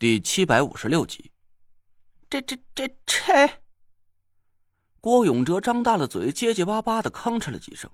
[0.00, 1.30] 第七百五十六集，
[2.30, 3.60] 这这这这！
[4.98, 7.90] 郭永哲张大了嘴，结结巴巴的吭哧了几声。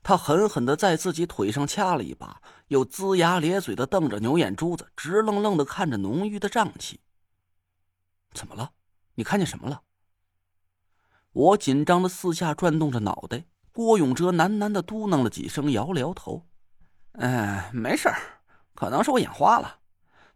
[0.00, 7.00] 他狠狠的在自己腿上掐了一把，又龇牙咧嘴的瞪着牛眼珠子，直愣愣的看着浓郁的瘴气。
[8.32, 8.70] 怎么了？
[9.16, 9.82] 你看见什么了？
[11.32, 13.44] 我紧张的四下转动着脑袋。
[13.72, 16.46] 郭永哲喃喃的嘟囔了几声，摇了摇头
[17.18, 18.20] ：“嗯，没事儿，
[18.76, 19.78] 可能是我眼花了。”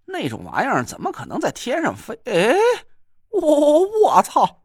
[0.07, 2.19] 那种玩意儿怎么可能在天上飞？
[2.25, 2.55] 哎，
[3.31, 4.65] 我我操！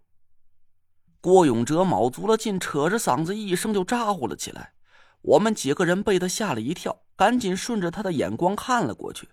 [1.22, 4.74] 郭永哲卯足了劲，扯着嗓子一声就咋呼了起来。
[5.22, 9.28] 我们几个人被他吓了一跳，赶紧顺着他的眼光看了过去。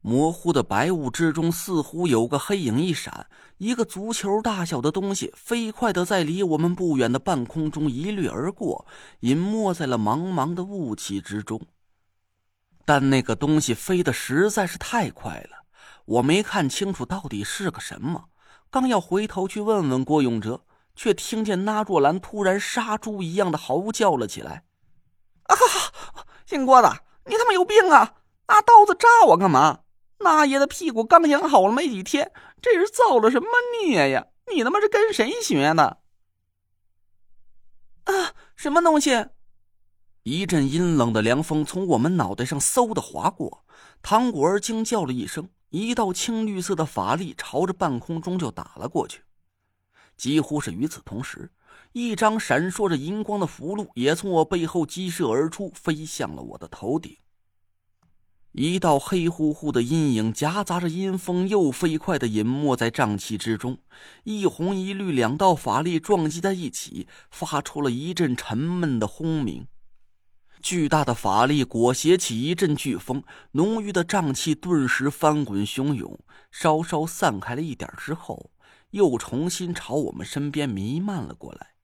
[0.00, 3.26] 模糊的白雾之中，似乎有个黑影一闪，
[3.58, 8.84] 一个足球大小的东西飞快的在离我们不远的半空中一掠而过，
[9.20, 11.60] 隐没在了茫茫的雾气之中。
[12.84, 15.64] 但那个东西飞得实在是太快了，
[16.04, 18.26] 我没看清楚到底是个什么。
[18.70, 24.64] 刚要回头去问问郭永哲，却听见那若兰突然杀猪一样的嚎叫了起来
[25.44, 25.56] ：“啊，
[26.44, 28.16] 姓郭的，你他妈有病啊！
[28.48, 29.80] 拿刀子扎我干嘛？
[30.18, 33.48] 那爷的屁股刚养好了没几天，这是造了什么
[33.82, 34.26] 孽呀？
[34.52, 35.98] 你他妈是跟谁学的？
[38.04, 39.26] 啊，什么东西？”
[40.24, 43.66] 一阵阴冷的凉风从我们脑袋上嗖的划过，
[44.00, 49.20] 唐果儿惊叫了一声，一道青绿色的法力朝着半空中就打了过去。
[50.16, 51.52] 几乎是与此同时，
[51.92, 57.14] 一张闪烁着银光的符箓也从我背后激射而出，飞向了我的头顶。
[58.52, 63.76] 一道黑乎乎的阴影夹杂着阴风，又飞快的隐没在瘴气之中。
[64.22, 69.66] 一红一绿两道法力撞击在一起，发出了一阵沉闷的轰鸣。
[70.64, 76.18] 巨大的法力裹挟起一阵飓风，浓郁的瘴气顿时翻滚汹涌，
[76.50, 78.50] 稍稍散开了一点之后，
[78.92, 81.74] 又重新朝我们身边弥漫了过来。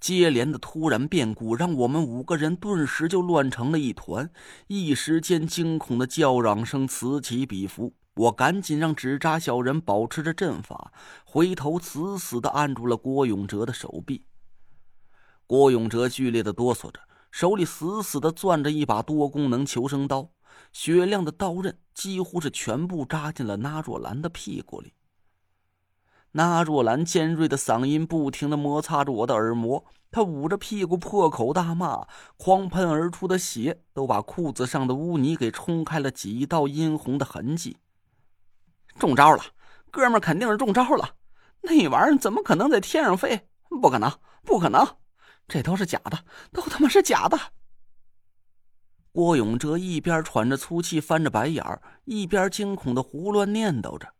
[0.00, 4.30] 接连的突然变故让我们五个人顿时就乱成了一团，
[4.68, 7.92] 一时间惊恐的叫嚷声此起彼伏。
[8.14, 10.90] 我赶紧让纸扎小人保持着阵法，
[11.26, 14.24] 回头死死的按住了郭永哲的手臂。
[15.46, 16.98] 郭永哲剧烈的哆嗦着。
[17.32, 20.28] 手里死死的攥着一把多功能求生刀，
[20.70, 24.92] 雪亮的刀刃几乎是全部扎进了那若兰的屁股里。
[26.32, 32.06] 那若兰尖锐的嗓音不停的摩擦着我的耳膜，她捂着屁股破口大骂，
[32.36, 37.78] 狂喷而出的血都把裤子上的污泥给冲开了几道殷红的痕迹。
[38.98, 39.42] 中招了，
[39.90, 41.16] 哥们肯定是中招了。
[41.62, 43.48] 那玩意儿怎么可能在天上飞？
[43.80, 44.12] 不可能，
[44.44, 44.86] 不可能！
[45.48, 47.38] 这都是假的，都他妈是假的！
[49.12, 54.14] 郭永哲一边喘着粗气，翻着白眼儿，一边惊恐的胡乱念叨着。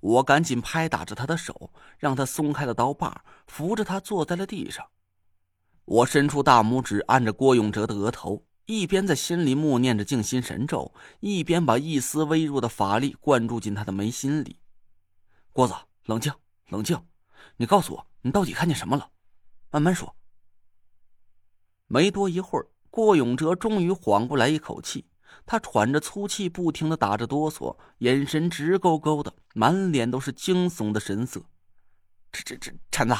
[0.00, 4.86] 我赶紧拍打着他的手，让他松开了刀把，扶着他坐在了地上。
[5.84, 14.58] 我伸出大拇指按着郭永哲的额头，一边在心里默念着静心神咒，一边把一丝微弱的法力灌注进他的眉心里。
[15.52, 16.32] 郭子，冷静，
[16.68, 16.98] 冷静！
[17.58, 19.10] 你告诉我，你到底看见什么了？
[19.70, 20.16] 慢慢说。
[21.92, 25.08] 没多一会儿，郭永哲终于缓过来一口气。
[25.44, 31.42] 他喘着粗气，不停的打着哆嗦，眼神直勾勾的，满脸都是惊悚的神色。
[32.30, 33.16] 这、这、这，陈子，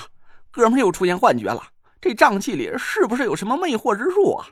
[0.52, 1.72] 哥们又出现幻觉了。
[2.00, 4.50] 这瘴气里是不是有什么魅惑之术啊？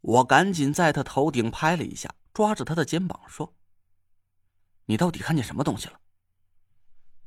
[0.00, 3.52] 我赶紧在他头顶拍了一下，抓着他的肩膀说
[4.86, 6.00] ：“你到底看见什么东西了？”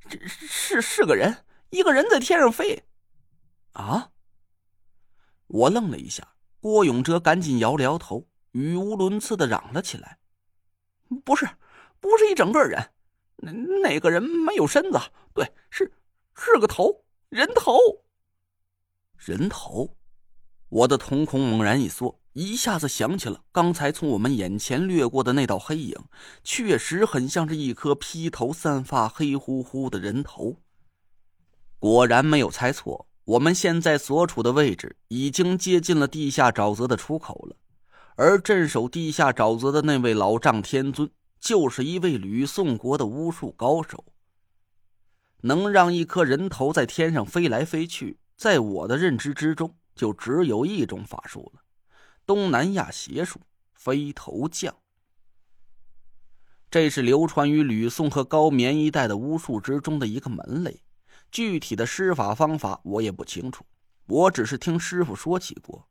[0.10, 2.86] 这是是个人，一个人在天上飞。
[3.74, 4.10] 啊？
[5.60, 10.18] 我愣了一下，郭永哲赶紧摇了摇头，语无伦次的嚷了起来
[11.26, 11.50] ：“不是，
[12.00, 12.92] 不是一整个人，
[13.38, 14.98] 那那个人没有身子，
[15.34, 15.92] 对，是
[16.34, 17.78] 是个头，人头。
[19.18, 19.98] 人头！”
[20.70, 25.98] 我的瞳孔猛然一缩，一下子想起了刚才从我们眼前掠过的那道黑影，
[26.42, 30.62] 确实很像是一颗披头散发、黑乎乎的人头。
[31.80, 33.09] 果然没有猜错。
[33.30, 37.56] 我们现在所处的位置已经接近了地下沼泽的出口了，
[38.16, 41.08] 而镇守地下沼泽的那位老丈天尊，
[41.40, 44.04] 就是一位吕宋国的巫术高手。
[45.42, 51.62] 能让一颗人头在天上飞来飞去，在我的认知之中，就只有一种法术了——
[52.26, 53.40] 东南亚邪术
[53.76, 54.76] 飞头降。
[56.72, 60.82] 这是流传于吕宋和高棉一带的巫术之中的一个门类。
[61.32, 63.66] 具体的施法方法我也不清楚，
[64.08, 65.88] 我只是听师傅说起过。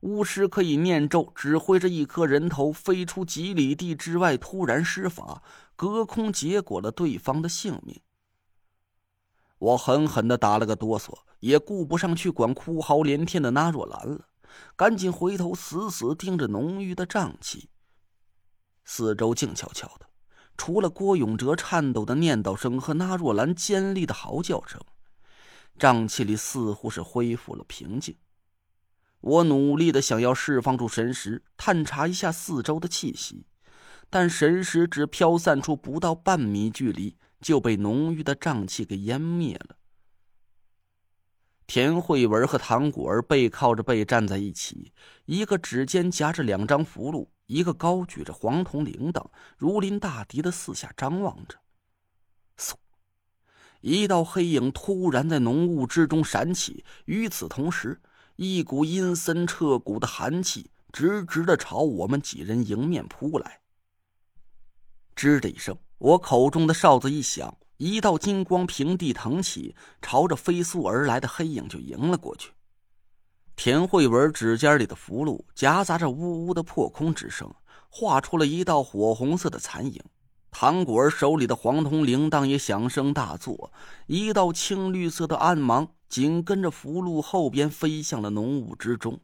[0.00, 5.42] 巫师可以念咒，指挥着一颗人头飞出几里地之外，突然施法，
[5.74, 8.00] 隔空结果了对方的性命。
[9.58, 14.28] 我狠狠的打了个哆嗦，也顾不上去管哭嚎连天的纳若兰了，
[14.76, 17.70] 赶紧回头死死盯着浓郁的瘴气。
[18.84, 20.06] 四周静悄悄的，
[20.56, 24.80] 除了郭永哲颤抖的念叨声和纳若兰尖利的嚎叫声，
[25.78, 28.16] 瘴气里似乎是恢复了平静。
[29.20, 33.46] 我努力的想要释放出神识，探查一下四周的气息，
[34.08, 39.76] 但神识只飘散出不到半米距离，就被浓郁的瘴气给湮灭了。
[41.66, 44.92] 田慧文和唐果儿背靠着背站在一起，
[45.24, 49.26] 一个指尖夹着两张符箓，一个高举着黄铜铃铛，
[49.56, 51.58] 如临大敌的四下张望着。
[52.58, 52.74] 嗖，
[53.80, 58.00] 一道黑影突然在浓雾之中闪起，与此同时。
[58.38, 63.62] 一股阴森彻骨的寒气直直的朝我们几人迎面扑来。
[65.14, 72.52] 吱的一声，我口中的哨子一响，一道金光平地腾起，朝着飞速而来的黑影就迎了过去。
[73.56, 77.52] 田慧文指尖里的符箓夹杂着呜呜的破空之声，
[77.88, 80.00] 画出了一道火红色的残影。
[80.50, 83.72] 唐果儿手里的黄铜铃铛也响声大作，
[84.06, 89.18] 一道青绿色的暗芒紧跟着符箓后边飞向了浓雾之中。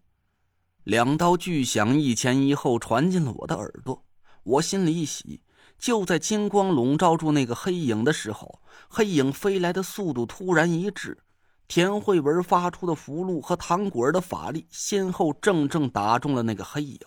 [0.85, 4.03] 两道巨响一前一后传进了我的耳朵，
[4.43, 5.43] 我心里一喜。
[5.79, 11.19] 就在金光笼罩住那个黑影的时候，黑影飞来的速度突然一滞，
[11.75, 17.01] 田慧文发出的符箓和唐果儿的法力先后正正打中了那个黑影。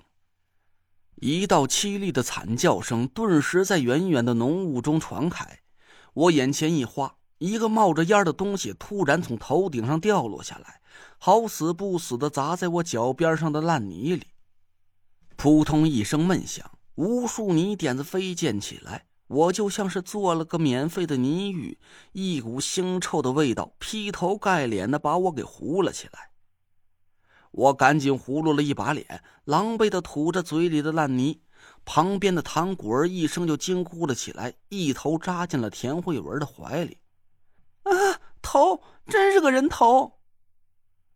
[1.17, 5.59] 一道凄厉的惨叫声顿时在远远的浓雾中传开，
[6.15, 10.81] 我眼前一花，一个冒着烟的东西突然从头顶上掉落下来，
[11.19, 14.29] 好死不死的砸在我脚边上的烂泥里。
[15.35, 21.79] 扑通一声闷响，无数泥点子飞溅起来，我就像是做了个免费的泥浴，
[22.11, 26.31] 一股腥臭的味道劈头盖脸的把我给糊了起来。
[27.51, 31.41] 我赶紧糊弄了一把脸，狼狈的吐着嘴里的烂泥。
[31.83, 36.97] 旁边的唐果儿一声就惊呼了起来，一头扎进了田慧文的怀里。
[37.83, 37.91] 啊，
[38.41, 40.19] 头，真是个人头！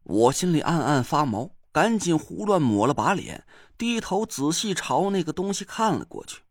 [0.03, 3.45] 我心里暗暗发毛，赶紧胡乱抹了把脸，
[3.77, 6.41] 低头仔细朝那个东西看了过去。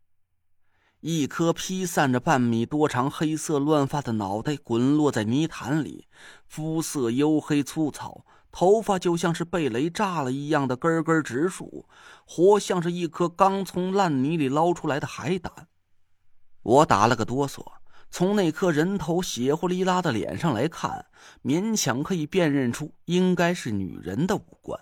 [1.01, 6.07] 一颗披散着半米多长黑色乱发的脑袋滚落在泥潭里，
[6.45, 8.25] 肤色黝黑粗糙。
[8.51, 11.85] 头发就像是被雷炸了一样的根根直竖，
[12.25, 15.67] 活像是一颗刚从烂泥里捞出来的海胆。
[16.63, 17.63] 我打了个哆嗦，
[18.09, 21.05] 从那颗人头血乎哩拉的脸上来看，
[21.43, 24.77] 勉强可以辨认出应该是女人的五官。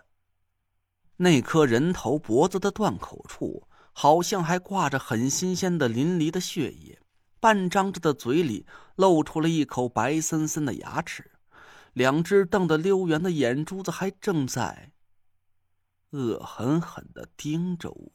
[1.17, 3.66] 那颗人头脖子的断口处，
[3.99, 6.99] 好像还挂着很新鲜的淋漓的血液，
[7.39, 11.31] 半张着的嘴里露出了一口白森森的牙齿。
[11.93, 14.91] 两只瞪得溜圆的眼珠子还正在
[16.11, 18.11] 恶狠狠的盯着我。